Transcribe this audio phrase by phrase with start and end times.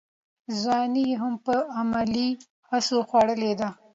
[0.59, 1.33] ځواني یې هم
[1.99, 2.29] علمي
[2.69, 3.69] هڅو خوړلې ده.